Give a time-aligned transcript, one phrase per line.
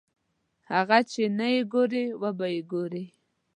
[0.71, 3.05] هغه چې نه یې ګورې وبه یې ګورې.